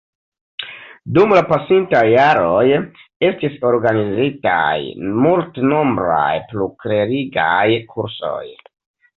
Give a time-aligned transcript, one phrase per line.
[1.17, 2.63] Dum la pasintaj jaroj
[3.29, 4.73] estis organizitaj
[5.27, 8.45] multnombraj pluklerigaj kursoj.